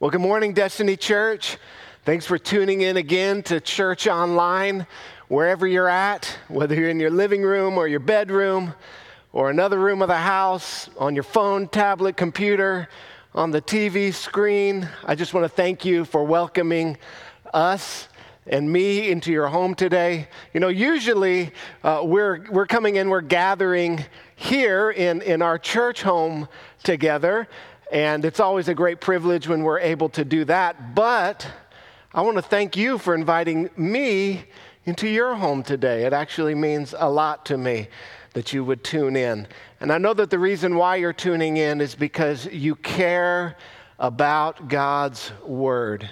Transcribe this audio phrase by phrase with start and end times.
[0.00, 1.56] Well, good morning, Destiny Church.
[2.04, 4.86] Thanks for tuning in again to Church Online,
[5.26, 8.74] wherever you're at, whether you're in your living room or your bedroom
[9.32, 12.88] or another room of the house, on your phone, tablet, computer,
[13.34, 14.88] on the TV screen.
[15.04, 16.96] I just want to thank you for welcoming
[17.52, 18.06] us
[18.46, 20.28] and me into your home today.
[20.54, 21.50] You know, usually
[21.82, 24.04] uh, we're, we're coming in, we're gathering
[24.36, 26.48] here in, in our church home
[26.84, 27.48] together.
[27.90, 30.94] And it's always a great privilege when we're able to do that.
[30.94, 31.50] But
[32.12, 34.44] I want to thank you for inviting me
[34.84, 36.04] into your home today.
[36.04, 37.88] It actually means a lot to me
[38.34, 39.46] that you would tune in.
[39.80, 43.56] And I know that the reason why you're tuning in is because you care
[43.98, 46.10] about God's Word.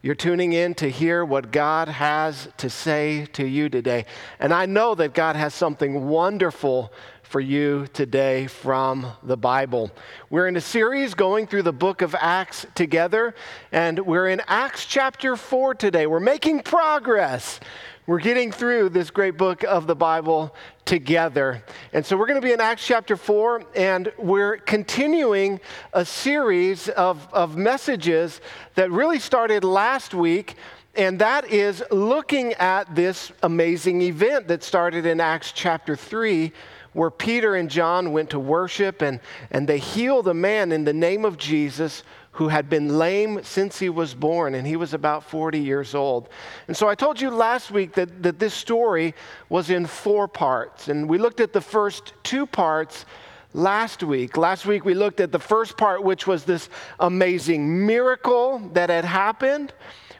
[0.00, 4.06] You're tuning in to hear what God has to say to you today.
[4.38, 6.92] And I know that God has something wonderful
[7.28, 9.90] for you today from the Bible.
[10.30, 13.34] We're in a series going through the book of Acts together,
[13.70, 16.06] and we're in Acts chapter 4 today.
[16.06, 17.60] We're making progress.
[18.06, 20.54] We're getting through this great book of the Bible
[20.86, 21.62] together.
[21.92, 25.60] And so we're going to be in Acts chapter 4, and we're continuing
[25.92, 28.40] a series of, of messages
[28.74, 30.56] that really started last week
[30.94, 36.52] and that is looking at this amazing event that started in Acts chapter 3
[36.98, 39.20] where Peter and John went to worship and,
[39.52, 43.78] and they healed a man in the name of Jesus who had been lame since
[43.78, 46.28] he was born, and he was about 40 years old.
[46.66, 49.14] And so I told you last week that, that this story
[49.48, 53.06] was in four parts, and we looked at the first two parts
[53.54, 54.36] last week.
[54.36, 59.04] Last week we looked at the first part, which was this amazing miracle that had
[59.04, 59.72] happened.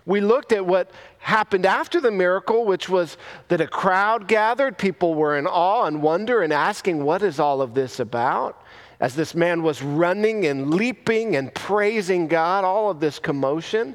[0.06, 3.16] We looked at what happened after the miracle, which was
[3.48, 4.78] that a crowd gathered.
[4.78, 8.62] People were in awe and wonder and asking, What is all of this about?
[9.00, 13.94] As this man was running and leaping and praising God, all of this commotion.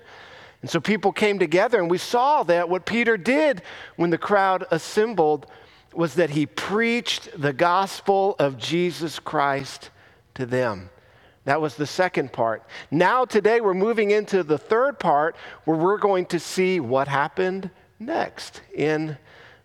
[0.61, 3.61] And so people came together, and we saw that what Peter did
[3.97, 5.45] when the crowd assembled
[5.93, 9.89] was that he preached the gospel of Jesus Christ
[10.35, 10.89] to them.
[11.45, 12.63] That was the second part.
[12.89, 17.69] Now, today, we're moving into the third part where we're going to see what happened
[17.99, 19.17] next in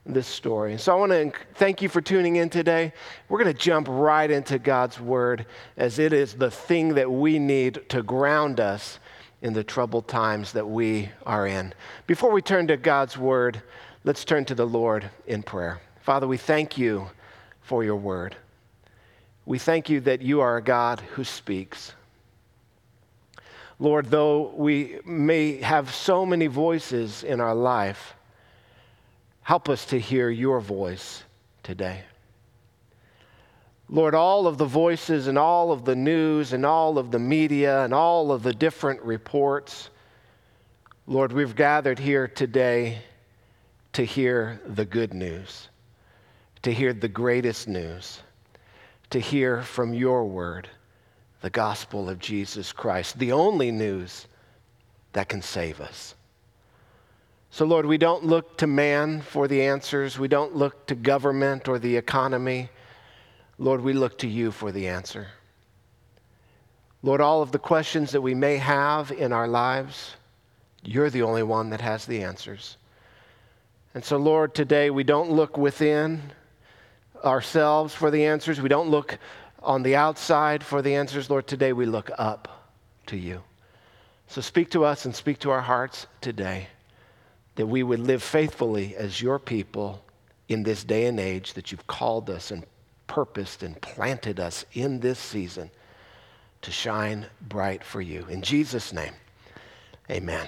[0.04, 0.76] this story.
[0.78, 2.92] So, I want to thank you for tuning in today.
[3.28, 5.46] We're going to jump right into God's Word
[5.76, 8.98] as it is the thing that we need to ground us
[9.40, 11.72] in the troubled times that we are in.
[12.08, 13.62] Before we turn to God's Word,
[14.02, 15.80] let's turn to the Lord in prayer.
[16.00, 17.08] Father, we thank you
[17.60, 18.34] for your Word.
[19.48, 21.94] We thank you that you are a God who speaks.
[23.78, 28.12] Lord, though we may have so many voices in our life,
[29.40, 31.22] help us to hear your voice
[31.62, 32.02] today.
[33.88, 37.84] Lord, all of the voices and all of the news and all of the media
[37.84, 39.88] and all of the different reports,
[41.06, 42.98] Lord, we've gathered here today
[43.94, 45.70] to hear the good news,
[46.64, 48.20] to hear the greatest news
[49.10, 50.68] to hear from your word
[51.40, 54.26] the gospel of Jesus Christ, the only news
[55.12, 56.14] that can save us.
[57.50, 60.18] So, Lord, we don't look to man for the answers.
[60.18, 62.68] We don't look to government or the economy.
[63.58, 65.28] Lord, we look to you for the answer.
[67.02, 70.16] Lord, all of the questions that we may have in our lives,
[70.82, 72.76] you're the only one that has the answers.
[73.94, 76.32] And so, Lord, today we don't look within,
[77.24, 78.60] ourselves for the answers.
[78.60, 79.18] We don't look
[79.62, 81.30] on the outside for the answers.
[81.30, 82.70] Lord, today we look up
[83.06, 83.42] to you.
[84.28, 86.68] So speak to us and speak to our hearts today
[87.56, 90.04] that we would live faithfully as your people
[90.48, 92.64] in this day and age that you've called us and
[93.06, 95.70] purposed and planted us in this season
[96.62, 98.26] to shine bright for you.
[98.28, 99.12] In Jesus' name,
[100.10, 100.46] amen.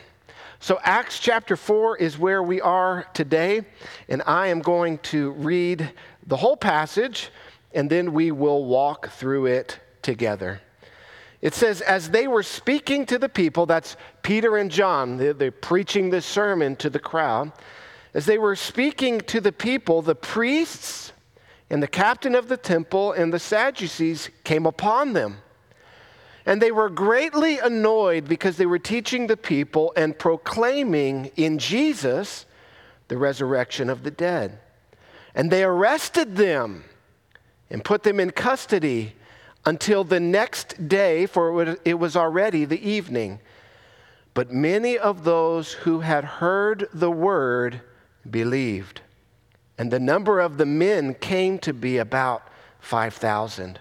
[0.62, 3.62] So, Acts chapter 4 is where we are today,
[4.10, 5.91] and I am going to read
[6.26, 7.31] the whole passage,
[7.72, 10.60] and then we will walk through it together.
[11.41, 15.51] It says, as they were speaking to the people, that's Peter and John, they're, they're,
[15.51, 17.53] preaching this sermon to the crowd.
[18.13, 21.15] As they were speaking to the people, the priests
[21.71, 25.39] and the captain of the temple and the Sadducees came upon them.
[26.47, 32.47] And they were greatly annoyed because they were teaching the people and proclaiming in Jesus
[33.09, 34.59] the resurrection of the dead.
[35.34, 36.84] And they arrested them
[37.69, 39.15] and put them in custody
[39.65, 43.41] until the next day, for it was already the evening.
[44.33, 47.83] But many of those who had heard the word
[48.28, 49.03] believed.
[49.77, 52.48] And the number of the men came to be about
[52.81, 53.81] 5,000.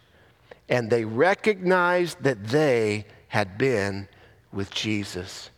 [0.71, 4.07] and they recognized that they had been
[4.53, 5.51] with Jesus.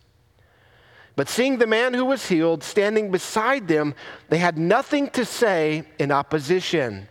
[1.16, 3.94] But seeing the man who was healed standing beside them,
[4.28, 7.08] they had nothing to say in opposition.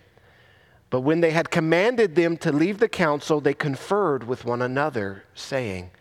[0.89, 5.23] But when they had commanded them to leave the council, they conferred with one another,
[5.33, 5.91] saying,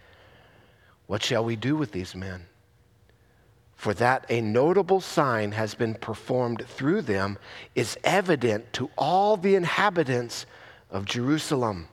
[1.06, 2.46] What shall we do with these men?
[3.76, 7.38] For that a notable sign has been performed through them
[7.76, 10.46] is evident to all the inhabitants
[10.92, 11.88] of Jerusalem,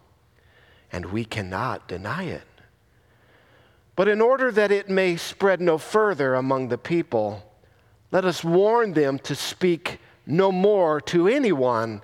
[0.92, 2.44] and we cannot deny it.
[3.96, 7.44] But in order that it may spread no further among the people,
[8.12, 12.02] let us warn them to speak no more to anyone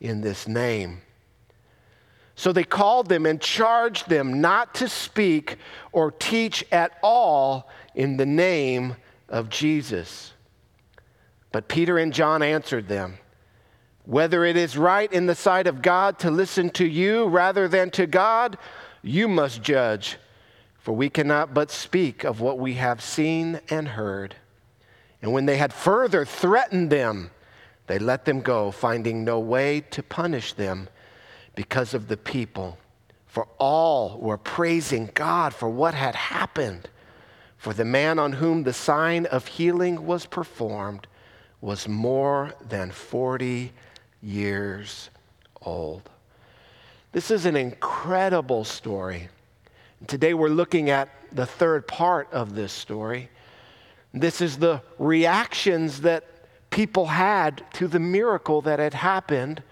[0.00, 1.02] in this name.
[2.34, 5.58] So they called them and charged them not to speak
[5.92, 8.96] or teach at all in the name
[9.28, 10.32] of Jesus.
[11.52, 13.18] But Peter and John answered them
[14.04, 17.90] Whether it is right in the sight of God to listen to you rather than
[17.90, 18.58] to God,
[19.02, 20.18] you must judge.
[20.78, 24.34] For we cannot but speak of what we have seen and heard.
[25.20, 27.30] And when they had further threatened them,
[27.86, 30.88] they let them go, finding no way to punish them
[31.54, 32.78] because of the people.
[33.26, 36.88] For all were praising God for what had happened.
[37.56, 41.06] For the man on whom the sign of healing was performed
[41.60, 43.72] was more than 40
[44.22, 45.10] years
[45.60, 46.08] old.
[47.12, 49.28] This is an incredible story.
[50.06, 53.28] Today we're looking at the third part of this story.
[54.14, 56.24] This is the reactions that
[56.70, 59.62] people had to the miracle that had happened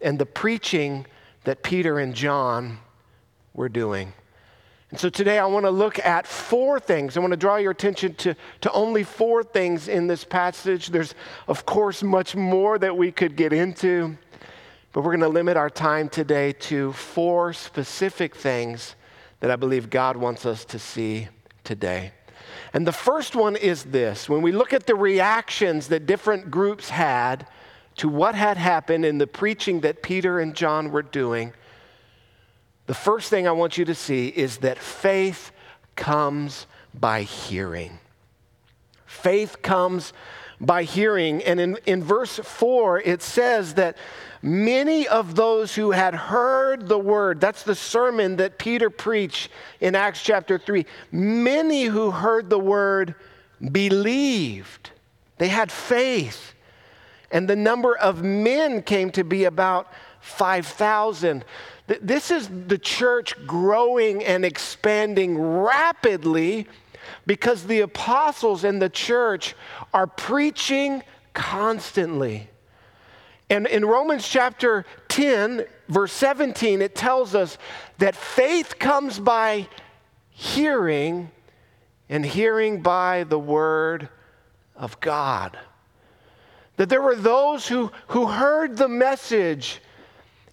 [0.00, 1.06] and the preaching
[1.44, 2.78] that Peter and John
[3.54, 4.12] were doing.
[4.90, 7.16] And so today I want to look at four things.
[7.16, 10.88] I want to draw your attention to, to only four things in this passage.
[10.88, 11.14] There's,
[11.46, 14.16] of course, much more that we could get into,
[14.92, 18.96] but we're going to limit our time today to four specific things
[19.38, 21.28] that I believe God wants us to see
[21.62, 22.12] today.
[22.72, 26.90] And the first one is this when we look at the reactions that different groups
[26.90, 27.46] had
[27.96, 31.52] to what had happened in the preaching that Peter and John were doing,
[32.90, 35.52] the first thing I want you to see is that faith
[35.94, 38.00] comes by hearing.
[39.06, 40.12] Faith comes
[40.60, 41.40] by hearing.
[41.44, 43.96] And in, in verse 4, it says that
[44.42, 49.94] many of those who had heard the word, that's the sermon that Peter preached in
[49.94, 53.14] Acts chapter 3, many who heard the word
[53.70, 54.90] believed.
[55.38, 56.54] They had faith.
[57.30, 61.44] And the number of men came to be about 5,000.
[62.00, 66.66] This is the church growing and expanding rapidly
[67.26, 69.54] because the apostles and the church
[69.92, 71.02] are preaching
[71.34, 72.48] constantly.
[73.48, 77.58] And in Romans chapter 10, verse 17, it tells us
[77.98, 79.68] that faith comes by
[80.30, 81.30] hearing,
[82.08, 84.08] and hearing by the word
[84.76, 85.58] of God.
[86.80, 89.82] That there were those who, who heard the message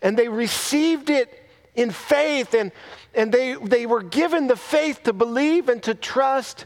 [0.01, 2.73] and they received it in faith, and,
[3.15, 6.65] and they, they were given the faith to believe and to trust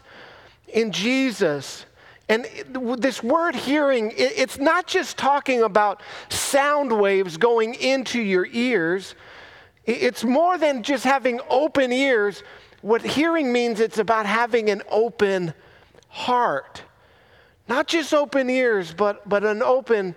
[0.66, 1.86] in Jesus.
[2.28, 2.44] And
[2.98, 9.14] this word hearing, it's not just talking about sound waves going into your ears.
[9.86, 12.42] It's more than just having open ears.
[12.80, 15.54] What hearing means, it's about having an open
[16.08, 16.82] heart.
[17.72, 20.14] Not just open ears, but, but an open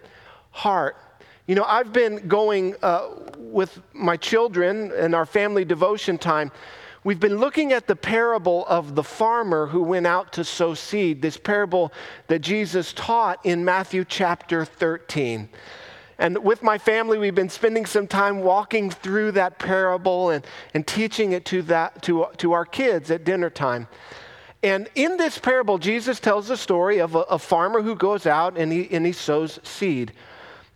[0.51, 0.97] heart.
[1.47, 6.51] You know, I've been going uh, with my children and our family devotion time.
[7.05, 11.21] We've been looking at the parable of the farmer who went out to sow seed,
[11.21, 11.93] this parable
[12.27, 15.47] that Jesus taught in Matthew chapter 13.
[16.17, 20.85] And with my family, we've been spending some time walking through that parable and, and
[20.85, 23.88] teaching it to, that, to, to our kids at dinner time.
[24.65, 28.57] And in this parable, Jesus tells the story of a, a farmer who goes out
[28.57, 30.12] and he, and he sows seed.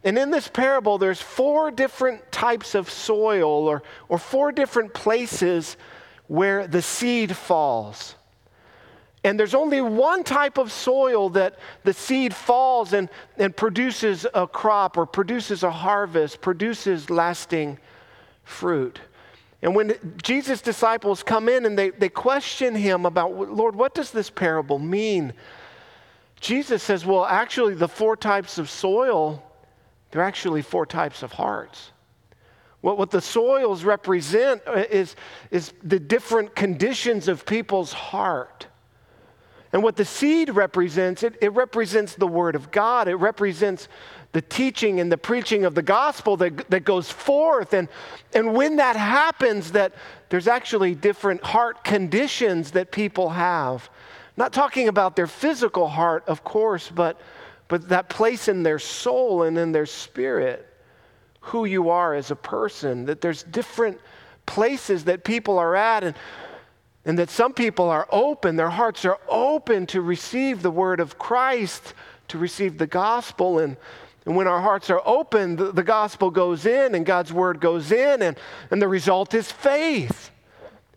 [0.04, 5.76] And in this parable, there's four different types of soil or, or four different places
[6.28, 8.14] where the seed falls.
[9.24, 14.46] And there's only one type of soil that the seed falls and, and produces a
[14.46, 17.80] crop or produces a harvest, produces lasting
[18.44, 19.00] fruit.
[19.62, 24.12] And when Jesus' disciples come in and they, they question him about, Lord, what does
[24.12, 25.34] this parable mean?
[26.40, 29.44] Jesus says, well, actually, the four types of soil,
[30.12, 31.92] they're actually four types of hearts.
[32.82, 35.18] What, what the soils represent uh, is,
[35.52, 38.68] is the different conditions of people's heart.
[39.74, 43.08] And what the seed represents, it, it represents the Word of God.
[43.08, 43.88] It represents
[44.32, 47.74] the teaching and the preaching of the gospel that, that goes forth.
[47.74, 47.88] And,
[48.34, 49.94] and when that happens, that
[50.30, 53.90] there's actually different heart conditions that people have.
[54.38, 57.20] Not talking about their physical heart, of course, but,
[57.68, 60.68] but that place in their soul and in their spirit,
[61.42, 64.00] who you are as a person, that there's different
[64.46, 66.04] places that people are at.
[66.04, 66.16] And
[67.06, 71.18] and that some people are open, their hearts are open to receive the word of
[71.18, 71.94] Christ,
[72.28, 73.58] to receive the gospel.
[73.58, 73.78] And,
[74.26, 77.92] and when our hearts are open, the, the gospel goes in and God's word goes
[77.92, 78.38] in, and,
[78.70, 80.32] and the result is faith.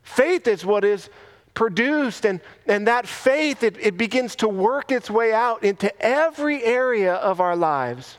[0.03, 1.09] Faith is what is
[1.55, 6.65] produced, and, and that faith, it, it begins to work its way out into every
[6.65, 8.19] area of our lives.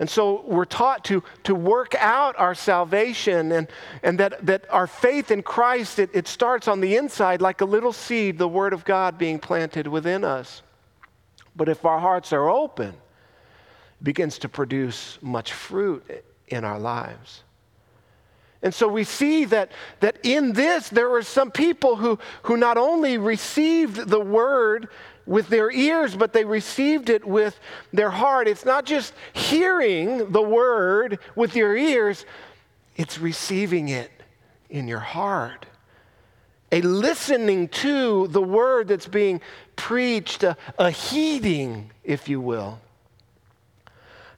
[0.00, 3.68] And so we're taught to, to work out our salvation and,
[4.02, 7.64] and that, that our faith in Christ, it, it starts on the inside like a
[7.64, 10.62] little seed, the Word of God being planted within us.
[11.54, 12.94] But if our hearts are open,
[14.04, 17.42] begins to produce much fruit in our lives.
[18.62, 22.78] And so we see that, that in this, there were some people who, who not
[22.78, 24.88] only received the word
[25.26, 27.58] with their ears, but they received it with
[27.92, 28.48] their heart.
[28.48, 32.24] It's not just hearing the word with your ears,
[32.96, 34.10] it's receiving it
[34.70, 35.66] in your heart.
[36.72, 39.40] A listening to the word that's being
[39.76, 42.80] preached, a, a heeding, if you will.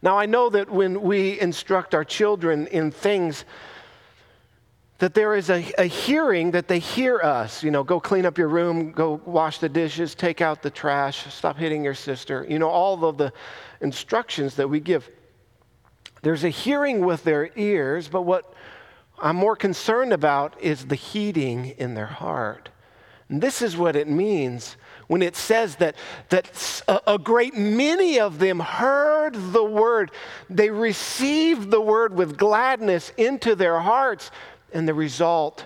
[0.06, 3.44] Now, I know that when we instruct our children in things,
[4.98, 7.64] that there is a, a, hearing that they hear us.
[7.64, 11.26] You know, go clean up your room, go wash the dishes, take out the trash,
[11.34, 12.46] stop hitting your sister.
[12.48, 13.32] You know, all of the
[13.80, 15.10] instructions that we give.
[16.22, 18.54] There's a hearing with their ears, but what
[19.18, 22.68] I'm more concerned about is the heeding in their heart.
[23.28, 25.96] And this is what it means when it says that,
[26.30, 30.10] that a, great many of them heard the word.
[30.50, 34.30] They received the word with gladness into their hearts
[34.72, 35.64] and the result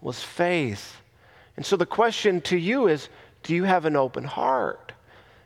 [0.00, 1.00] was faith.
[1.56, 3.08] And so the question to you is
[3.42, 4.92] do you have an open heart?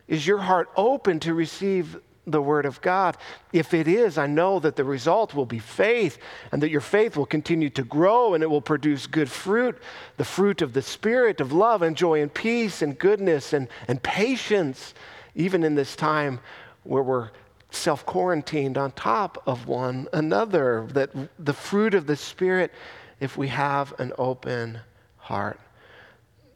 [0.06, 1.98] Is your heart open to receive
[2.30, 3.16] the Word of God?
[3.52, 6.18] If it is, I know that the result will be faith
[6.52, 9.78] and that your faith will continue to grow and it will produce good fruit
[10.16, 14.02] the fruit of the Spirit, of love and joy and peace and goodness and, and
[14.02, 14.94] patience,
[15.34, 16.40] even in this time
[16.84, 17.30] where we're
[17.70, 20.86] self quarantined on top of one another.
[20.92, 22.72] That the fruit of the Spirit,
[23.20, 24.80] if we have an open
[25.16, 25.60] heart.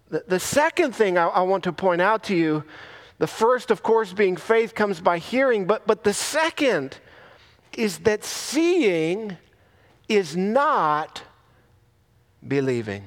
[0.09, 2.65] The, second thing I, I want to point out to you
[3.19, 6.99] the first, of course, being faith comes by hearing, but, but the second
[7.77, 9.37] is that seeing
[10.09, 11.23] is not
[12.47, 13.05] believing.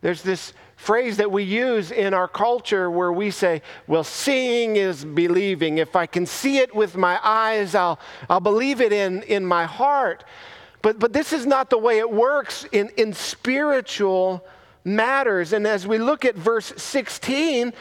[0.00, 5.04] There's this phrase that we use in our culture where we say, well, seeing is
[5.04, 5.78] believing.
[5.78, 9.64] If I can see it with my eyes, I'll, I'll believe it in, in my
[9.64, 10.24] heart.
[10.82, 14.44] But, but this is not the way it works in, in spiritual
[14.84, 15.54] matters.
[15.54, 17.72] And as we look at verse 16,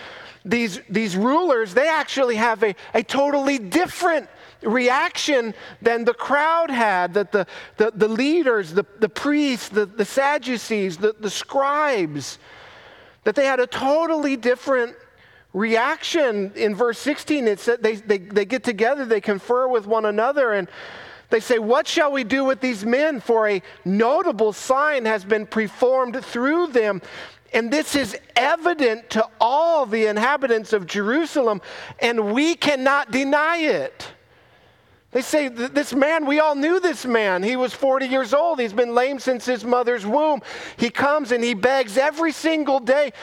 [0.45, 4.29] these, these rulers, they actually have a, a totally different
[4.61, 7.47] reaction than the crowd had, that the,
[7.77, 12.39] the, the leaders, the, the priests, the, the Sadducees, the, the scribes,
[13.23, 14.95] that they had a totally different
[15.53, 16.51] reaction.
[16.55, 20.53] In verse 16, it said they, they, they get together, they confer with one another,
[20.53, 20.67] and
[21.33, 23.19] They say, What shall we do with these men?
[23.19, 27.01] For a notable sign has been performed through them.
[27.53, 31.61] And this is evident to all the inhabitants of Jerusalem,
[31.99, 34.07] and we cannot deny it.
[35.11, 37.43] They say, This man, we all knew this man.
[37.43, 38.59] He was 40 years old.
[38.59, 40.41] He's been lame since his mother's womb.
[40.77, 43.13] He comes and he begs every single day.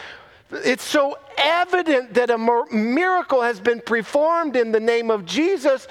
[0.53, 2.39] It's so evident that a
[2.73, 5.89] miracle has been performed in the name of Jesus.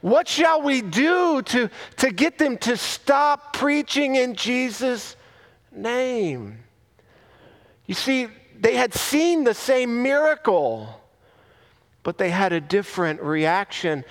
[0.00, 5.16] What shall we do to, to get them to stop preaching in Jesus'
[5.72, 6.63] name?
[7.86, 11.00] You see, they had seen the same miracle,
[12.02, 14.04] but they had a different reaction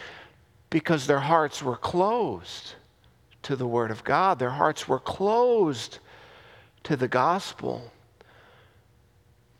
[0.70, 2.76] because their hearts were closed
[3.44, 4.40] to the Word of God.
[4.40, 6.00] Their hearts were closed
[6.84, 7.92] to the gospel.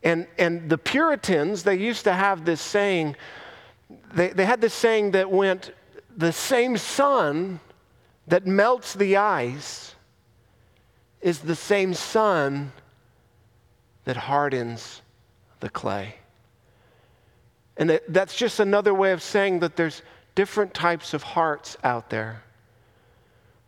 [0.02, 3.16] And, and the Puritans, they used to have this saying,
[4.12, 5.72] they, they had this saying that went,
[6.16, 7.60] the same sun
[8.26, 9.94] that melts the ice
[11.20, 12.72] is the same sun
[14.04, 15.02] that hardens
[15.60, 16.14] the clay.
[17.76, 20.02] And that, that's just another way of saying that there's
[20.34, 22.42] different types of hearts out there.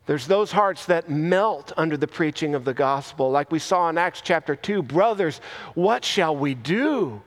[0.06, 3.98] There's those hearts that melt under the preaching of the gospel, like we saw in
[3.98, 4.82] Acts chapter 2.
[4.82, 5.40] Brothers,
[5.74, 7.22] what shall we do?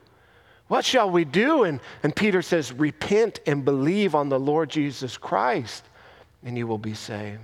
[0.68, 1.64] What shall we do?
[1.64, 5.84] And, and Peter says, Repent and believe on the Lord Jesus Christ,
[6.42, 7.40] and you will be saved.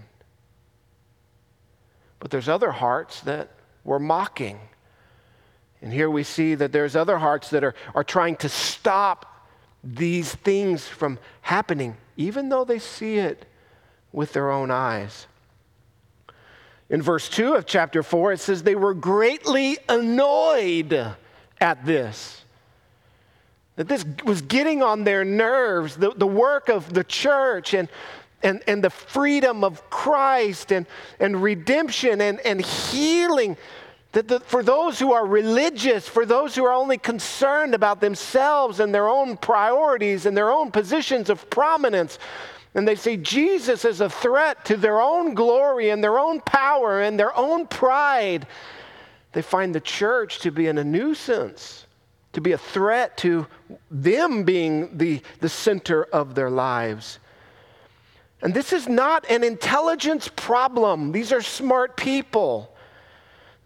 [2.18, 3.50] But there's other hearts that
[3.84, 4.58] were mocking.
[5.82, 9.46] And here we see that there's other hearts that are, are trying to stop
[9.84, 13.46] these things from happening, even though they see it
[14.12, 15.26] with their own eyes.
[16.88, 21.14] In verse 2 of chapter 4, it says, They were greatly annoyed
[21.60, 22.44] at this.
[23.76, 27.88] That this was getting on their nerves, the, the work of the church and,
[28.42, 30.86] and, and the freedom of Christ and,
[31.20, 33.56] and redemption and, and healing
[34.16, 38.80] that the, for those who are religious, for those who are only concerned about themselves
[38.80, 42.18] and their own priorities and their own positions of prominence,
[42.74, 47.02] and they see Jesus as a threat to their own glory and their own power
[47.02, 48.46] and their own pride,
[49.32, 51.86] they find the church to be in a nuisance,
[52.32, 53.46] to be a threat to
[53.90, 57.18] them being the, the center of their lives.
[58.40, 61.12] And this is not an intelligence problem.
[61.12, 62.72] These are smart people.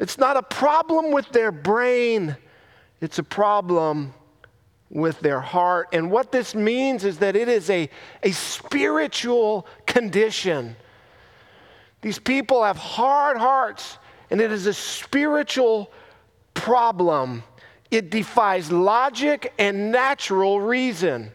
[0.00, 2.34] It's not a problem with their brain,
[3.02, 4.14] it's a problem
[4.88, 5.88] with their heart.
[5.92, 7.88] And what this means is that it is a,
[8.22, 10.74] a spiritual condition.
[12.00, 13.98] These people have hard hearts,
[14.30, 15.92] and it is a spiritual
[16.54, 17.44] problem.
[17.90, 21.30] It defies logic and natural reason.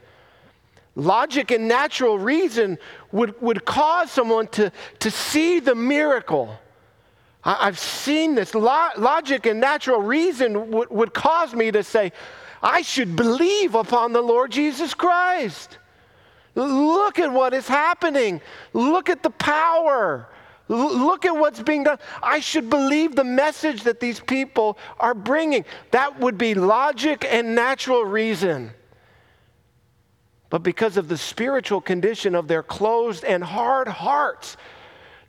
[0.96, 2.80] Logic and natural reason
[3.12, 6.58] would, would cause someone to, to see the miracle
[7.46, 8.56] I, have seen this.
[8.56, 12.12] logic and natural reason would, would cause me to say,
[12.64, 15.78] I should believe upon the Lord Jesus Christ.
[16.56, 18.42] Look at what is happening.
[18.74, 20.28] Look at the power.
[20.68, 22.00] Look at what's being done.
[22.24, 25.66] I should believe the message that these people are bringing.
[25.92, 28.72] That would be logic and natural reason.
[30.50, 34.58] But because of the spiritual condition of their closed and hard hearts,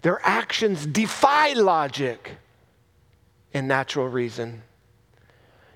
[0.07, 2.37] their actions defy logic
[3.53, 4.63] and natural reason.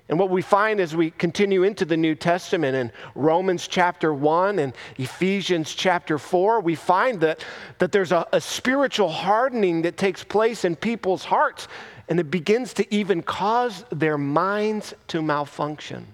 [0.09, 4.61] And what we find as we continue into the New Testament in Romans chapter 1
[4.61, 7.45] and Ephesians chapter 4, we find that,
[7.79, 11.67] that there's a, a spiritual hardening that takes place in people's hearts,
[12.09, 16.07] and it begins to even cause their minds to malfunction.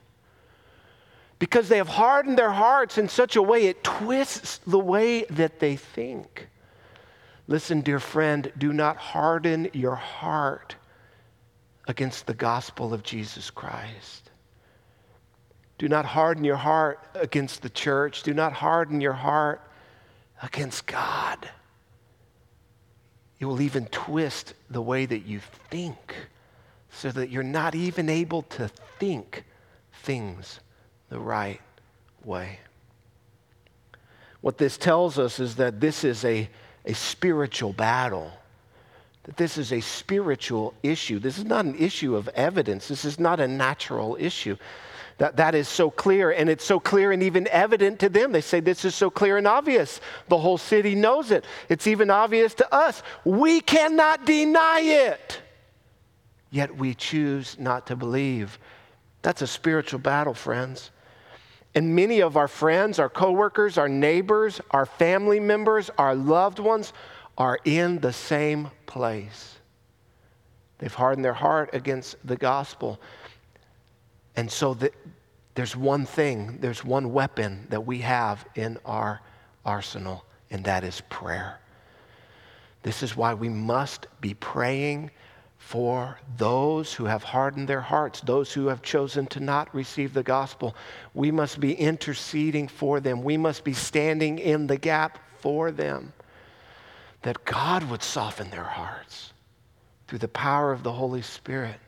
[1.38, 5.61] Because they have hardened their hearts in such a way it twists the way that
[5.61, 6.48] they think.
[7.48, 10.74] Listen, dear friend, do not harden your heart
[11.87, 14.30] against the gospel of Jesus Christ.
[15.78, 18.22] Do not harden your heart against the church.
[18.22, 19.61] Do not harden your heart
[20.42, 21.48] against God.
[23.38, 26.16] It will even twist the way that you think
[26.90, 29.44] so that you're not even able to think
[29.92, 30.61] things
[31.11, 31.61] the right
[32.24, 32.59] way.
[34.40, 36.48] What this tells us is that this is a
[36.87, 38.33] a spiritual battle.
[39.25, 41.18] That this is a spiritual issue.
[41.18, 42.88] This is not an issue of evidence.
[42.88, 44.57] This is not a natural issue.
[45.18, 48.33] That, that is so clear, and it's so clear and even evident to them.
[48.33, 50.01] They say this is so clear and obvious.
[50.29, 51.44] The whole city knows it.
[51.68, 53.03] It's even obvious to us.
[53.25, 55.40] We cannot deny it.
[56.51, 58.59] Yet we choose not to believe.
[59.22, 60.90] That's a spiritual battle, friends.
[61.76, 66.94] And many of our friends, our coworkers, our neighbors, our family members, our loved ones
[67.36, 69.56] are in the same place.
[70.78, 72.98] They've hardened their heart against the gospel.
[74.36, 74.90] And so the,
[75.54, 79.20] there's one thing, there's one weapon that we have in our
[79.62, 81.60] arsenal, and that is prayer.
[82.84, 85.10] This is why we must be praying
[85.66, 90.22] for those who have hardened their hearts, those who have chosen to not receive the
[90.22, 90.76] gospel.
[91.12, 93.24] We must be interceding for them.
[93.24, 96.12] We must be standing in the gap for them
[97.22, 99.33] that God would soften their hearts
[100.07, 101.81] through the power of the Holy Spirit,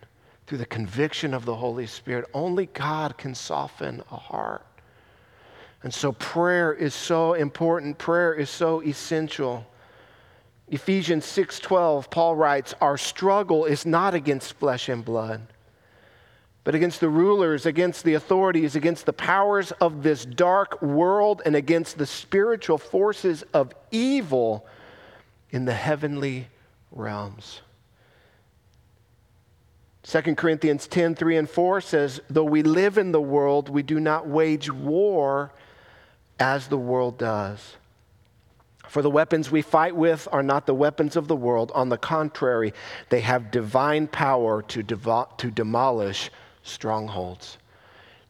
[0.49, 2.29] through the conviction of the Holy Spirit.
[2.35, 4.67] Only God can soften a heart.
[5.85, 9.65] And so prayer is so important, prayer is so essential.
[10.71, 15.47] Ephesians 6:12 Paul writes, "Our struggle is not against flesh and blood,
[16.65, 21.57] but against the rulers, against the authorities, against the powers of this dark world and
[21.57, 24.67] against the spiritual forces of evil
[25.51, 26.49] in the heavenly
[26.91, 27.63] realms."
[30.03, 34.01] 2 Corinthians 10 3 and 4 says, Though we live in the world, we do
[34.01, 35.53] not wage war
[36.41, 37.77] as the world does.
[38.89, 41.71] For the weapons we fight with are not the weapons of the world.
[41.75, 42.73] On the contrary,
[43.11, 46.31] they have divine power to, devo- to demolish
[46.63, 47.59] strongholds.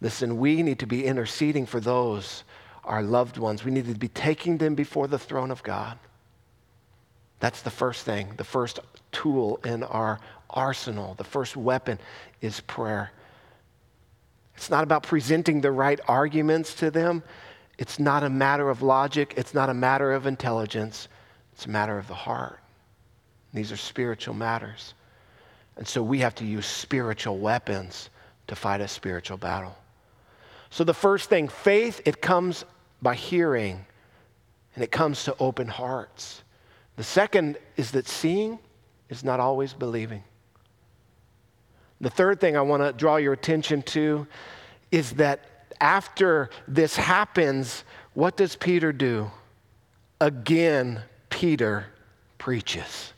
[0.01, 2.45] Listen, we need to be interceding for those,
[2.85, 3.65] our loved ones.
[3.65, 5.99] We need to be taking them before the throne of God.
[7.41, 8.81] That's the first thing, the first
[9.13, 10.19] tool in our
[10.51, 11.15] arsenal.
[11.15, 11.99] The first weapon
[12.41, 13.13] is prayer.
[14.57, 17.23] It's not about presenting the right arguments to them.
[17.79, 19.35] It's not a matter of logic.
[19.37, 21.09] It's not a matter of intelligence.
[21.53, 22.61] It's a matter of the heart.
[23.55, 24.95] These are spiritual matters.
[25.77, 28.11] And so we have to use spiritual weapons
[28.49, 29.77] to fight a spiritual battle.
[30.71, 32.65] So the first thing, faith, it comes
[33.01, 33.87] by hearing
[34.75, 36.43] and it comes to open hearts.
[36.97, 38.59] The second is that seeing
[39.09, 40.25] is not always believing.
[42.01, 44.27] The third thing I want to draw your attention to
[44.91, 49.31] is that after this happens, what does Peter do?
[50.21, 51.87] Again, Peter
[52.39, 53.13] preaches.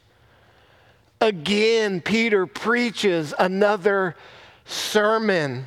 [1.21, 4.17] Again, Peter preaches another
[4.65, 5.67] sermon.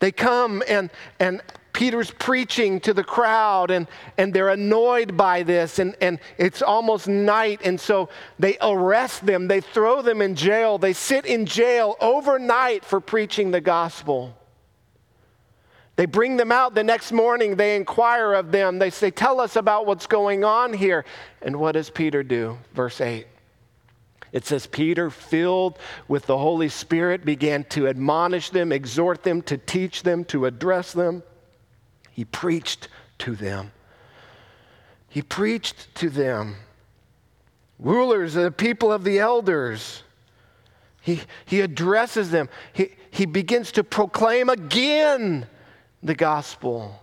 [0.00, 1.40] They come and, and
[1.72, 7.08] Peter's preaching to the crowd, and, and they're annoyed by this, and, and it's almost
[7.08, 9.48] night, and so they arrest them.
[9.48, 10.78] They throw them in jail.
[10.78, 14.36] They sit in jail overnight for preaching the gospel.
[15.96, 17.56] They bring them out the next morning.
[17.56, 18.78] They inquire of them.
[18.78, 21.04] They say, Tell us about what's going on here.
[21.40, 22.58] And what does Peter do?
[22.74, 23.26] Verse 8.
[24.32, 25.78] It says, Peter, filled
[26.08, 30.92] with the Holy Spirit, began to admonish them, exhort them, to teach them, to address
[30.92, 31.22] them.
[32.10, 33.70] He preached to them.
[35.08, 36.56] He preached to them.
[37.78, 40.02] Rulers, the people of the elders.
[41.00, 42.48] He, he addresses them.
[42.72, 45.46] He, he begins to proclaim again
[46.04, 47.00] the gospel.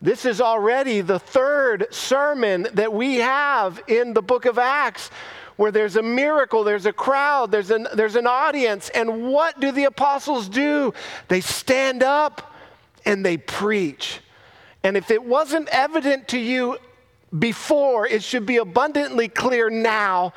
[0.00, 5.10] This is already the third sermon that we have in the book of Acts
[5.56, 8.88] where there's a miracle, there's a crowd, there's an, there's an audience.
[8.90, 10.92] And what do the apostles do?
[11.28, 12.54] They stand up
[13.04, 14.20] and they preach.
[14.82, 16.78] And if it wasn't evident to you
[17.38, 20.34] before, it should be abundantly clear now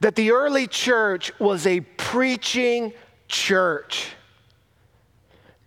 [0.00, 2.92] that the early church was a preaching
[3.28, 4.15] church.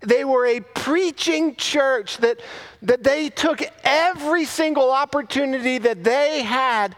[0.01, 2.39] They were a preaching church that,
[2.83, 6.95] that they took every single opportunity that they had,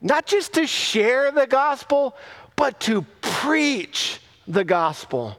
[0.00, 2.16] not just to share the gospel,
[2.56, 5.36] but to preach the gospel.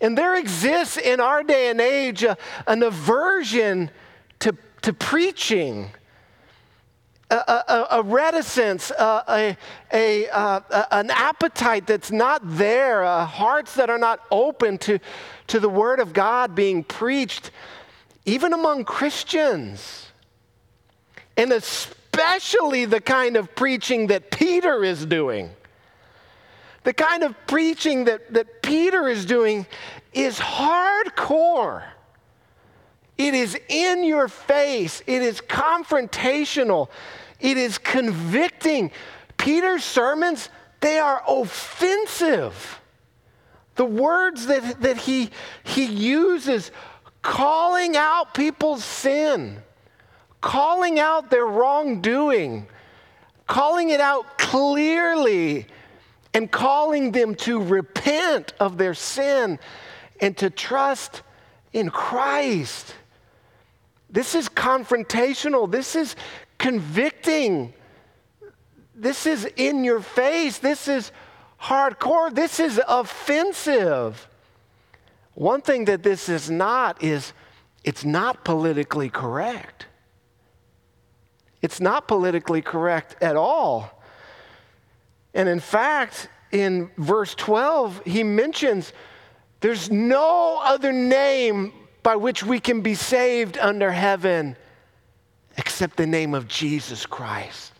[0.00, 3.90] And there exists in our day and age a, an aversion
[4.40, 5.90] to, to preaching.
[7.30, 9.56] A, a, a, reticence, a,
[9.92, 14.98] a, an appetite that's not there, uh, hearts that are not open to,
[15.50, 17.50] to the Word of God being preached,
[18.24, 20.06] even among Christians.
[21.36, 25.50] And especially the kind of preaching that Peter is doing.
[26.84, 29.66] The kind of preaching that, that Peter is doing
[30.12, 31.82] is hardcore.
[33.18, 36.88] It is in your face, it is confrontational,
[37.38, 38.92] it is convicting.
[39.36, 40.48] Peter's sermons,
[40.80, 42.79] they are offensive.
[43.80, 45.30] The words that, that he,
[45.64, 46.70] he uses,
[47.22, 49.62] calling out people's sin,
[50.42, 52.66] calling out their wrongdoing,
[53.46, 55.66] calling it out clearly
[56.34, 59.58] and calling them to repent of their sin
[60.20, 61.22] and to trust
[61.72, 62.94] in Christ.
[64.10, 65.70] This is confrontational.
[65.72, 66.16] This is
[66.58, 67.72] convicting.
[68.94, 70.58] this is in your face.
[70.58, 71.12] This is
[71.60, 72.34] hardcore.
[72.34, 74.28] This is offensive.
[75.34, 77.32] One thing that this is not is
[77.84, 79.86] it's not politically correct.
[81.62, 84.02] It's not politically correct at all.
[85.34, 88.92] And in fact, in verse 12, he mentions
[89.60, 94.56] there's no other name by which we can be saved under heaven
[95.56, 97.72] except the name of Jesus Christ.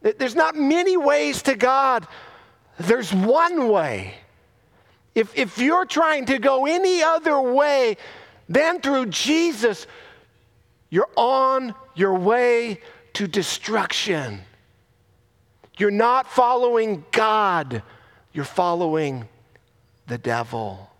[0.00, 2.06] There's not many ways to God,
[2.78, 4.14] there's one way.
[5.14, 7.96] If, if you're trying to go any other way
[8.48, 9.86] than through Jesus,
[10.90, 12.80] you're on your way
[13.14, 14.40] to destruction.
[15.76, 17.82] You're not following God,
[18.32, 19.28] you're following
[20.06, 20.90] the devil.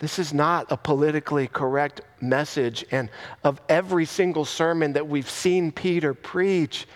[0.00, 2.84] This is not a politically correct message.
[2.92, 3.10] And
[3.42, 6.86] of every single sermon that we've seen Peter preach,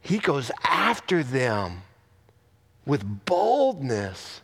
[0.00, 1.82] he goes after them
[2.86, 4.40] with boldness.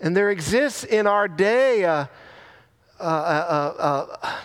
[0.00, 2.06] And there exists in our day uh,
[2.98, 3.74] uh,
[4.22, 4.36] uh,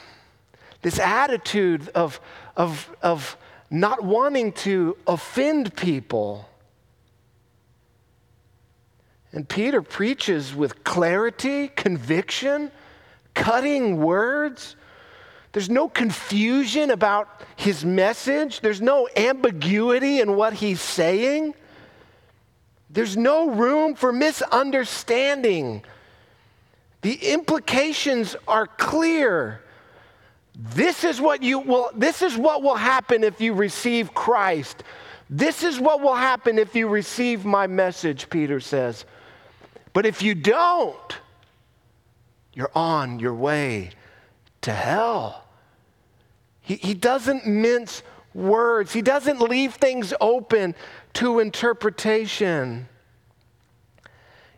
[0.82, 2.20] this attitude of,
[2.56, 3.38] of, of
[3.70, 6.48] not wanting to offend people.
[9.32, 12.72] And Peter preaches with clarity, conviction,
[13.34, 14.76] cutting words.
[15.52, 21.54] There's no confusion about his message, there's no ambiguity in what he's saying.
[22.90, 25.84] There's no room for misunderstanding.
[27.02, 29.62] The implications are clear.
[30.56, 34.84] This is what you will this is what will happen if you receive Christ.
[35.30, 39.06] This is what will happen if you receive my message, Peter says.
[39.94, 41.18] But if you don't,
[42.54, 43.92] you're on your way
[44.62, 45.46] to hell.
[46.62, 50.76] He, he doesn't mince words, he doesn't leave things open
[51.18, 52.88] to interpretation.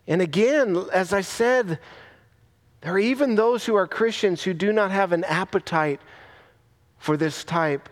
[0.06, 1.80] And again, as I said,
[2.82, 6.02] there are even those who are Christians who do not have an appetite
[6.98, 7.88] for this type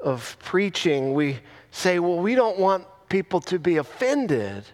[0.00, 1.14] of preaching.
[1.14, 1.38] We
[1.70, 4.64] say, well, we don't want people to be offended.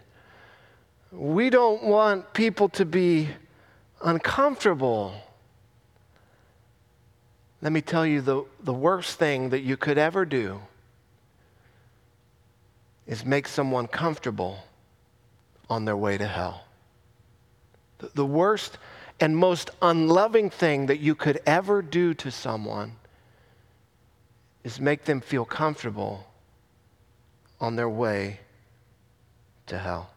[1.11, 3.29] We don't want people to be
[4.03, 5.13] uncomfortable.
[7.61, 10.61] Let me tell you the, the worst thing that you could ever do
[13.07, 14.59] is make someone comfortable
[15.69, 16.65] on their way to hell.
[18.15, 18.77] The, worst
[19.19, 22.95] and most unloving thing that you could ever do to someone
[24.63, 26.25] is make them feel comfortable
[27.59, 28.39] on their way
[29.67, 30.09] to hell.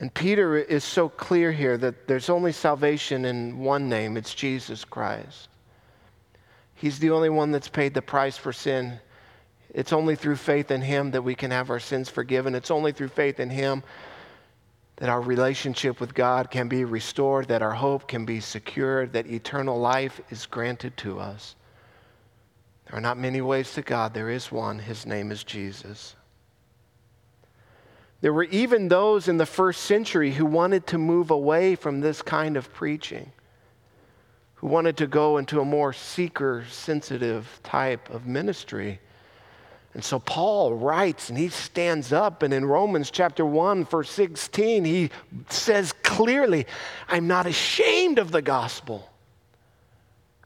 [0.00, 4.84] And Peter is so clear here that there's only salvation in one name it's Jesus
[4.84, 5.48] Christ.
[6.74, 8.98] He's the only one that's paid the price for sin.
[9.72, 12.54] It's only through faith in Him that we can have our sins forgiven.
[12.54, 13.82] It's only through faith in Him
[14.96, 19.26] that our relationship with God can be restored, that our hope can be secured, that
[19.26, 21.56] eternal life is granted to us.
[22.86, 24.78] There are not many ways to God, there is one.
[24.78, 26.14] His name is Jesus.
[28.20, 32.22] There were even those in the first century who wanted to move away from this
[32.22, 33.32] kind of preaching,
[34.54, 39.00] who wanted to go into a more seeker sensitive type of ministry.
[39.94, 44.84] And so Paul writes and he stands up, and in Romans chapter 1, verse 16,
[44.84, 45.10] he
[45.50, 46.66] says clearly,
[47.08, 49.10] I'm not ashamed of the gospel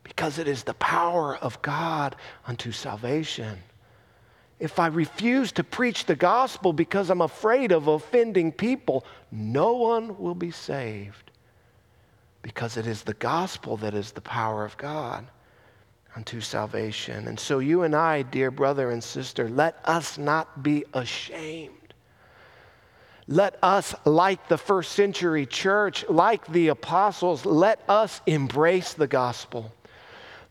[0.02, 3.58] because it is the power of God unto salvation.
[4.58, 10.18] If I refuse to preach the gospel because I'm afraid of offending people, no one
[10.18, 11.30] will be saved
[12.42, 15.26] because it is the gospel that is the power of God
[16.16, 17.28] unto salvation.
[17.28, 21.72] And so, you and I, dear brother and sister, let us not be ashamed.
[23.28, 29.72] Let us, like the first century church, like the apostles, let us embrace the gospel.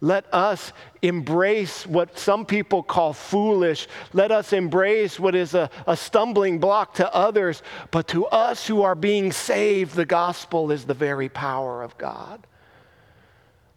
[0.02, 3.88] Let us embrace what some people call foolish.
[4.14, 7.64] Let us embrace what is a, a, stumbling block to others.
[7.92, 12.46] But to us who are being saved, the gospel is the very power of God.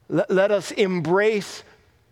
[0.09, 1.63] Let, let us embrace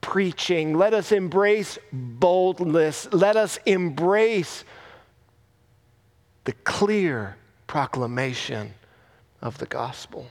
[0.07, 0.79] preaching.
[0.79, 3.13] Let us embrace boldness.
[3.13, 4.63] Let us embrace
[6.45, 8.73] the clear proclamation
[9.43, 10.29] of the gospel.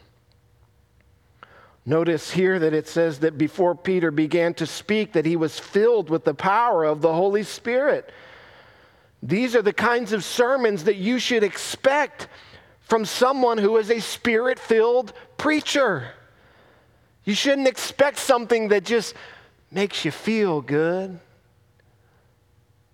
[1.86, 6.10] Notice here that it says that before Peter began to speak that he was filled
[6.10, 8.14] with the power of the Holy Spirit.
[9.22, 12.30] These are the kinds of sermons that you should expect
[12.80, 16.12] from someone who is a spirit-filled preacher.
[17.26, 19.16] You shouldn't expect something that just
[19.76, 21.20] makes you feel good.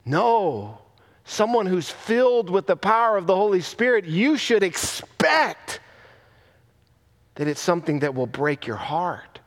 [0.03, 0.79] No.
[1.23, 5.79] Someone who's filled with the power of the Holy Spirit, you should expect
[7.35, 9.39] that it's something that will break your heart,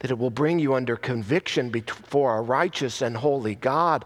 [0.00, 4.04] that it will bring you under conviction before a righteous and holy God,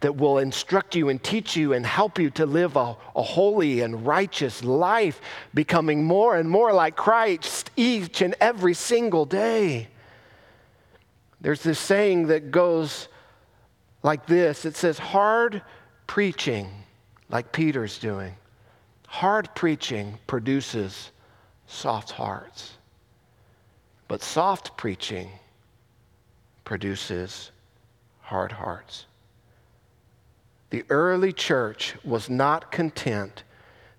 [0.00, 3.80] that will instruct you and teach you and help you to live a, a, holy
[3.82, 5.20] and righteous life,
[5.54, 9.86] becoming more and more like Christ each and every single day.
[11.40, 13.08] There's this saying that goes
[14.02, 15.62] like this it says, hard
[16.06, 16.70] preaching,
[17.28, 18.34] like Peter's doing,
[19.06, 21.10] hard preaching produces
[21.66, 22.74] soft hearts.
[24.06, 25.30] But soft preaching
[26.64, 27.50] produces
[28.22, 29.06] hard hearts.
[30.70, 33.42] The early church was not content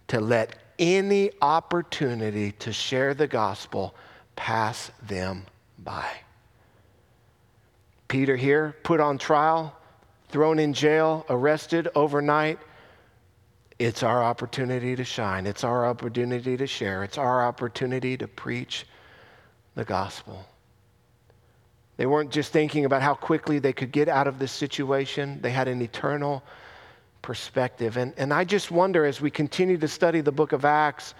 [0.08, 3.96] to let any opportunity to share the gospel
[4.36, 5.46] pass them
[5.78, 6.08] by.
[8.10, 9.74] Peter here, put on trial,
[10.28, 12.60] thrown in jail, arrested overnight.
[13.78, 15.48] It's our opportunity to shine.
[15.48, 17.06] It's our opportunity to share.
[17.06, 18.86] It's our opportunity to preach
[19.76, 20.46] the gospel.
[21.96, 25.52] They weren't just thinking about how quickly they could get out of this situation, they
[25.52, 26.44] had an eternal
[27.22, 27.98] perspective.
[27.98, 31.14] And, and I just wonder as we continue to study the book of Acts,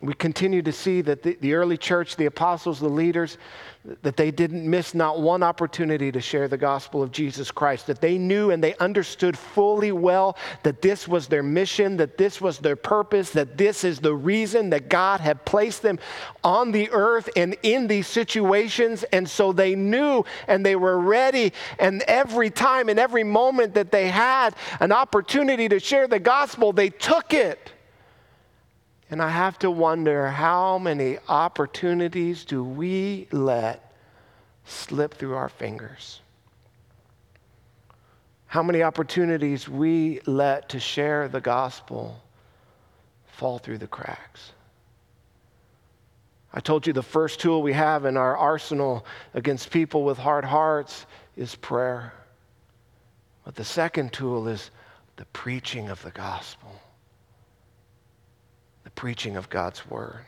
[0.00, 3.38] we continue to see that the, the early church, the apostles, the leaders,
[4.02, 8.00] that they didn't miss not one opportunity to share the gospel of Jesus Christ, that
[8.00, 12.58] they knew and they understood fully well that this was their mission, that this was
[12.58, 15.98] their purpose, that this is the reason that God had placed them
[16.42, 19.04] on the earth and in these situations.
[19.12, 21.52] And so they knew and they were ready.
[21.78, 26.72] And every time and every moment that they had an opportunity to share the gospel,
[26.72, 27.73] they took it.
[29.14, 33.92] And I have to wonder how many opportunities do we let
[34.64, 36.20] slip through our fingers?
[38.46, 42.20] How many opportunities we let to share the gospel
[43.28, 44.50] fall through the cracks?
[46.52, 50.44] I told you the first tool we have in our arsenal against people with hard
[50.44, 52.14] hearts is prayer.
[53.44, 54.72] But the second tool is
[55.14, 56.80] the preaching of the gospel
[58.94, 60.24] preaching of God's word.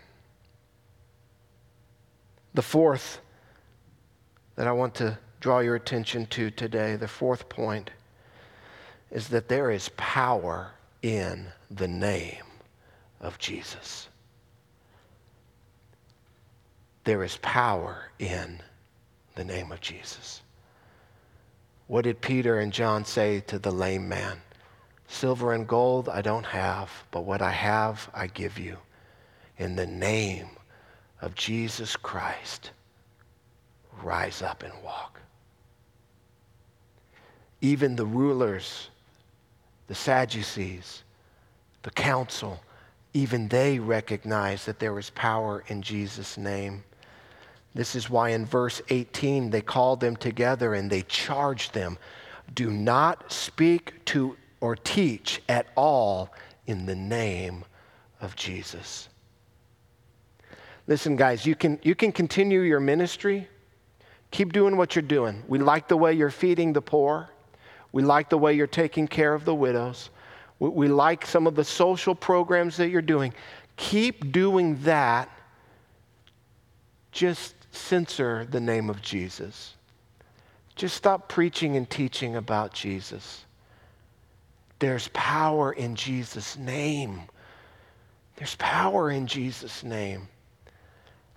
[2.55, 3.21] The fourth
[4.57, 7.91] that I want to draw your attention to today, the fourth point,
[9.11, 12.45] is that there is power in the name
[13.21, 14.09] of Jesus.
[17.05, 18.61] There is power in
[19.37, 20.41] the name of Jesus.
[21.87, 24.41] What did Peter and John say to the lame man?
[25.17, 28.77] Silver and gold I don't have, but what I have I give you.
[29.57, 30.51] In the name
[31.23, 32.73] of Jesus Christ,
[34.03, 35.19] rise up and walk.
[37.63, 38.91] Even the rulers,
[39.87, 41.03] the Sadducees,
[41.83, 42.61] the council,
[43.15, 46.85] even they recognize that there was power in Jesus' name.
[47.75, 51.97] This is why in verse 18 they called them together and they charged them
[52.55, 56.35] do not speak to or teach at all
[56.67, 57.65] in the name
[58.21, 59.09] of Jesus.
[60.89, 63.47] Listen, guys, you can, you can continue your ministry.
[64.33, 65.45] Keep doing what you're doing.
[65.47, 67.29] We like the way you're feeding the poor.
[67.93, 70.11] We like the way you're taking care of the widows.
[70.59, 73.35] We, we like some of the social programs that you're doing.
[73.77, 75.31] Keep doing that.
[77.13, 79.75] Just censor the name of Jesus.
[80.75, 83.46] Just stop preaching and teaching about Jesus.
[84.79, 87.23] There's power in Jesus' name.
[88.37, 90.29] There's power in Jesus' name.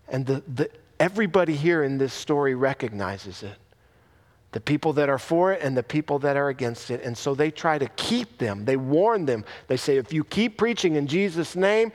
[0.08, 3.58] And the, the, everybody here in this story recognizes it
[4.52, 7.04] the people that are for it and the people that are against it.
[7.04, 8.66] And so they try to keep them.
[8.66, 9.46] They warn them.
[9.68, 11.92] They say, if you keep preaching in Jesus' name,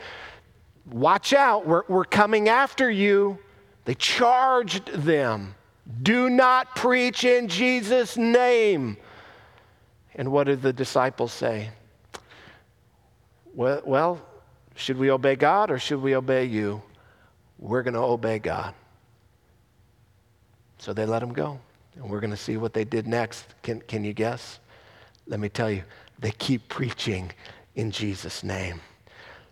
[0.88, 3.38] watch out, we're, we're coming after you.
[3.86, 5.56] They charged them.
[6.02, 8.96] Do not preach in Jesus' name.
[10.14, 11.70] And what did the disciples say?
[13.54, 14.20] Well, well
[14.76, 16.82] should we obey God or should we obey you?
[17.58, 18.74] We're going to obey God.
[20.78, 21.58] So they let him go.
[21.96, 23.46] And we're going to see what they did next.
[23.62, 24.58] Can, can you guess?
[25.26, 25.84] Let me tell you,
[26.18, 27.30] they keep preaching
[27.76, 28.80] in Jesus' name.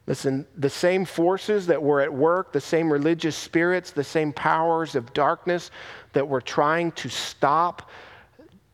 [0.07, 4.97] Listen, the same forces that were at work, the same religious spirits, the same powers
[4.97, 5.71] of darkness
[6.13, 7.89] that were trying to stop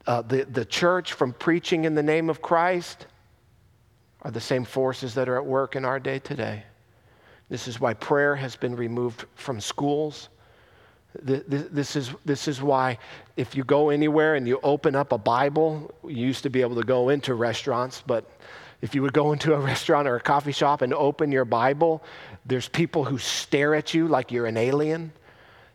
[0.09, 3.07] uh, the, the church from preaching in the name of Christ
[4.23, 6.63] are the same forces that are at work in our day today.
[7.51, 10.31] This is why prayer has been removed from schools.
[11.23, 12.99] This is, this is why,
[13.37, 16.77] if you go anywhere and you open up a Bible, you used to be able
[16.77, 18.31] to go into restaurants, but
[18.81, 22.03] if you would go into a restaurant or a coffee shop and open your Bible,
[22.47, 25.13] there's people who stare at you like you're an alien.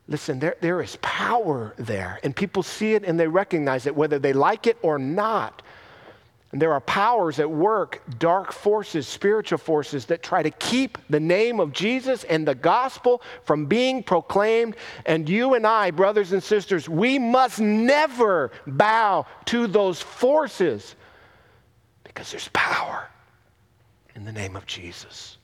[0.07, 4.19] Listen, there, there is power there, and people see it and they recognize it, whether
[4.19, 5.61] they like it or not.
[6.51, 11.19] And there are powers at work, dark forces, spiritual forces that try to keep the
[11.19, 14.75] name of Jesus and the gospel from being proclaimed.
[15.07, 20.95] And you and I, brothers and sisters, we must never bow to those forces
[22.03, 23.09] because there's power
[24.15, 25.39] in the name of Jesus.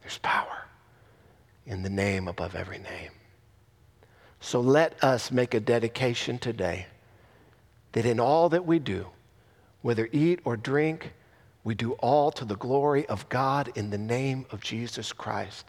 [0.00, 0.66] There's power
[1.66, 3.12] in the name above every name.
[4.40, 6.86] So let us make a dedication today
[7.92, 9.06] that in all that we do,
[9.82, 11.12] whether eat or drink,
[11.62, 15.66] we do all to the glory of God in the name of Jesus Christ.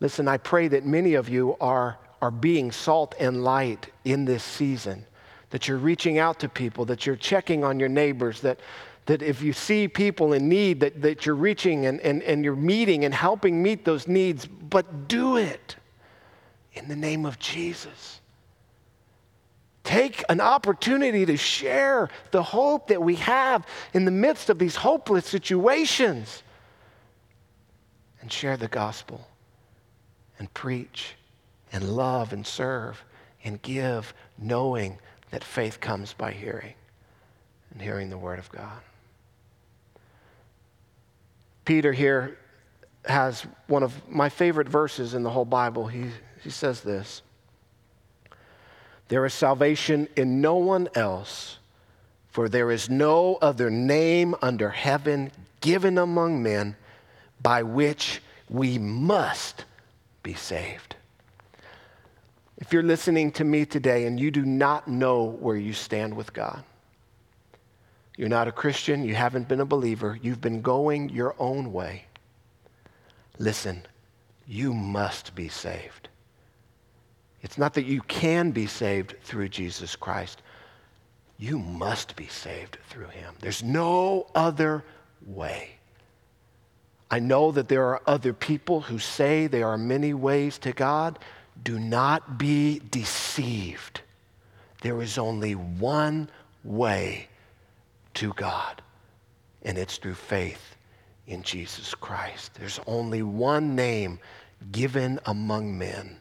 [0.00, 4.44] Listen, I pray that many of you are, are being salt and light in this
[4.44, 5.06] season,
[5.50, 8.60] that you're reaching out to people, that you're checking on your neighbors, that,
[9.06, 12.54] that if you see people in need, that, that you're reaching and, and, and you're
[12.54, 15.76] meeting and helping meet those needs, but do it
[16.78, 18.20] in the name of Jesus.
[19.84, 24.76] Take an opportunity to share the hope that we have in the midst of these
[24.76, 26.42] hopeless situations
[28.20, 29.26] and share the gospel
[30.38, 31.14] and preach
[31.72, 33.02] and love and serve
[33.44, 34.98] and give, knowing
[35.30, 36.74] that faith comes by hearing
[37.72, 38.80] and hearing the word of God.
[41.64, 42.38] Peter here
[43.04, 45.86] has one of my favorite verses in the whole Bible.
[45.86, 46.06] He,
[46.42, 47.22] he says this
[49.08, 51.58] there is salvation in no one else,
[52.28, 56.76] for there is no other name under heaven given among men
[57.42, 58.20] by which
[58.50, 59.64] we must
[60.22, 60.96] be saved.
[62.58, 66.32] If you're listening to me today and you do not know where you stand with
[66.32, 66.62] God,
[68.16, 72.04] you're not a Christian, you haven't been a believer, you've been going your own way.
[73.38, 73.86] Listen,
[74.46, 76.08] you must be saved.
[77.42, 80.42] It's not that you can be saved through Jesus Christ.
[81.38, 83.34] You must be saved through him.
[83.40, 84.84] There's no other
[85.24, 85.70] way.
[87.10, 91.18] I know that there are other people who say there are many ways to God.
[91.62, 94.02] Do not be deceived.
[94.82, 96.28] There is only one
[96.64, 97.28] way
[98.14, 98.82] to God,
[99.62, 100.76] and it's through faith
[101.26, 102.54] in Jesus Christ.
[102.54, 104.18] There's only one name
[104.70, 106.20] given among men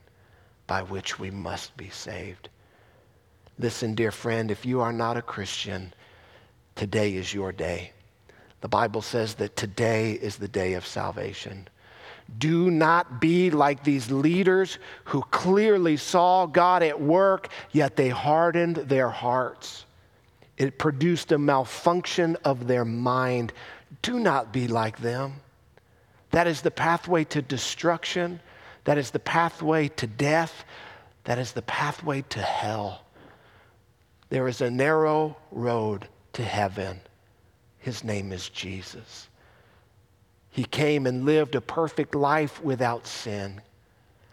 [0.68, 2.50] by which we must be saved.
[3.58, 5.94] Listen, dear friend, if you are not a Christian,
[6.76, 7.92] today is your day.
[8.62, 11.68] The Bible says that today is the day of salvation.
[12.38, 18.76] Do not be like these leaders who clearly saw God at work, yet they hardened
[18.76, 19.86] their hearts.
[20.58, 23.54] It produced a malfunction of their mind.
[24.02, 25.36] Do not be like them.
[26.32, 28.42] That is the pathway to destruction.
[28.88, 30.64] That is the pathway to death.
[31.26, 33.04] That is the pathway to hell.
[34.30, 37.02] There is a narrow road to heaven.
[37.80, 39.28] His name is Jesus.
[40.52, 43.60] He came and lived a perfect life without sin.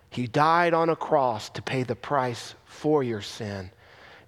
[0.09, 3.73] He died on a cross to pay the price for your sin.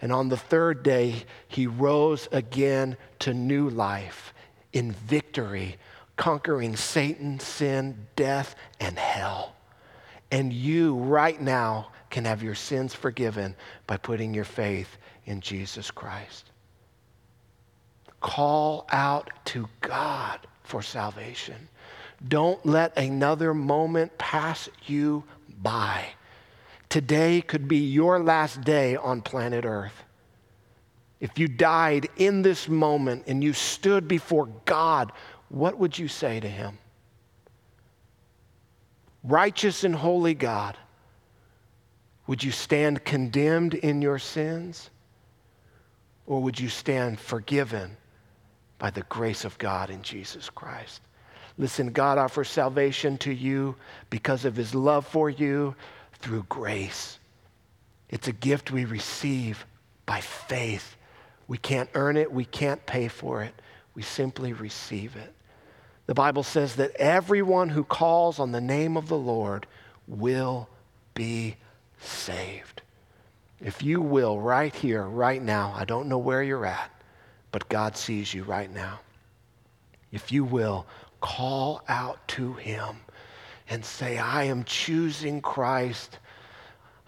[0.02, 4.34] And on the third day, he rose again to new life
[4.72, 5.76] in victory,
[6.16, 9.55] conquering Satan, sin, death, and hell.
[10.30, 13.54] And you, right now, can have your sins forgiven
[13.86, 14.96] by putting your faith
[15.26, 16.50] in Jesus Christ.
[18.20, 21.68] Call out to God for salvation.
[22.28, 25.24] Don't let another moment pass you
[25.62, 26.06] by.
[26.88, 30.04] Today could be your last day on planet Earth.
[31.20, 35.12] If you died in this moment and you stood before God,
[35.48, 36.78] what would you say to Him?
[39.26, 40.76] Righteous and holy God,
[42.26, 44.90] would you stand condemned in your sins?
[46.26, 47.96] Or would you stand forgiven
[48.78, 51.00] by the grace of God in Jesus Christ?
[51.58, 53.76] Listen, God offers salvation to you
[54.10, 55.74] because of his love for you
[56.18, 57.18] through grace.
[58.10, 59.64] It's a gift we receive
[60.04, 60.96] by faith.
[61.48, 63.54] We can't earn it, we can't pay for it.
[63.94, 65.32] We simply receive it.
[66.06, 69.66] The Bible says that everyone who calls on the name of the Lord
[70.06, 70.68] will
[71.14, 71.56] be
[72.00, 72.82] saved.
[73.60, 76.90] If you will, right here, right now, I don't know where you're at,
[77.50, 79.00] but God sees you right now.
[80.12, 80.86] If you will,
[81.20, 82.98] call out to Him
[83.68, 86.18] and say, I am choosing Christ.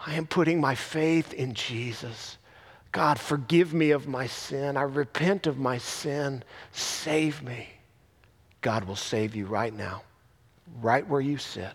[0.05, 2.38] I am putting my faith in Jesus.
[2.90, 4.76] God, forgive me of my sin.
[4.76, 6.42] I repent of my sin.
[6.72, 7.68] Save me.
[8.61, 10.02] God will save you right now,
[10.80, 11.72] right where you sit.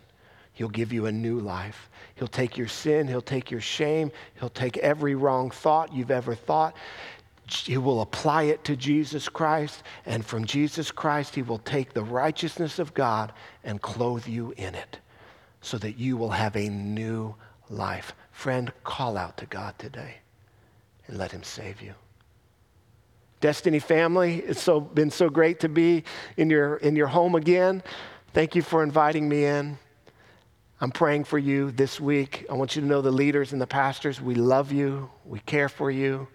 [0.53, 1.89] He'll give you a new life.
[2.15, 6.35] He'll take your sin, He'll take your shame, He'll take every wrong thought you've ever
[6.35, 6.75] thought.
[7.49, 12.03] He will apply it to Jesus Christ, and from Jesus Christ, He will take the
[12.03, 14.99] righteousness of God and clothe you in it
[15.61, 17.35] so that you will have a new
[17.69, 18.13] life.
[18.31, 20.15] Friend, call out to God today
[21.07, 21.93] and let Him save you.
[23.43, 26.05] Destiny family, it's so, been so great to be
[26.37, 27.83] in your, in your home again.
[28.33, 29.77] Thank you for inviting me in.
[30.79, 32.45] I'm praying for you this week.
[32.49, 35.67] I want you to know the leaders and the pastors, we love you, we care
[35.67, 36.25] for you.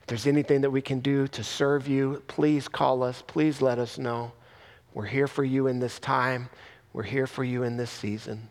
[0.00, 3.78] If there's anything that we can do to serve you, please call us, please let
[3.78, 4.32] us know.
[4.94, 6.48] We're here for you in this time,
[6.92, 8.48] we're here for you in this season.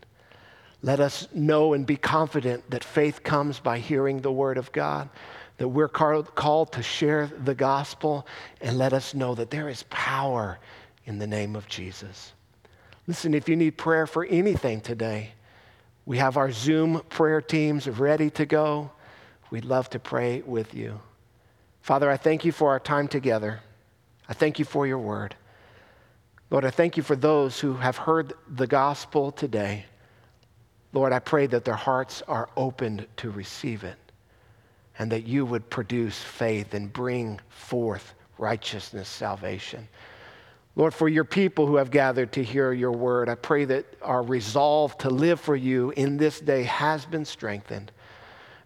[0.81, 5.09] Let us know and be confident that faith comes by hearing the word of God
[5.57, 8.27] that we're called to share the gospel
[8.61, 10.59] and let us know that there is power
[11.05, 12.33] in the name of Jesus.
[13.07, 15.31] Listen, if you need prayer for anything today,
[16.05, 18.91] we have our Zoom prayer teams ready to go.
[19.49, 20.99] We'd love to pray with you.
[21.81, 23.61] Father, I thank you for our time together.
[24.29, 25.35] I thank you for your word.
[26.49, 29.85] Lord, I thank you for those who have heard the gospel today.
[30.93, 33.97] Lord, I pray that their hearts are opened to receive it
[34.99, 39.87] and that you would produce faith and bring forth righteousness, salvation.
[40.75, 44.21] Lord, for your people who have gathered to hear your word, I pray that our
[44.21, 47.91] resolve to live for you in this day has been strengthened.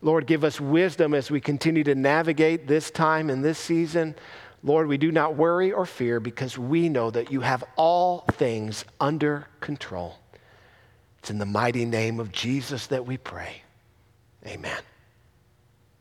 [0.01, 4.15] Lord, give us wisdom as we continue to navigate this time and this season.
[4.63, 8.84] Lord, we do not worry or fear because we know that you have all things
[8.99, 10.17] under control.
[11.19, 13.61] It's in the mighty name of Jesus that we pray.
[14.45, 14.82] Amen.